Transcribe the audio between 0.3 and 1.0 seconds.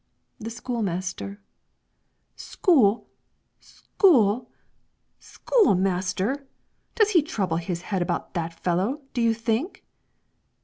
"The school